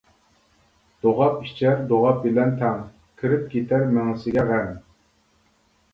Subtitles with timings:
[1.05, 2.81] دوغاپ ئىچەر دوغاپ بىلەن تەڭ،
[3.23, 4.77] كىرىپ كېتەر مېڭىسىگە غەم.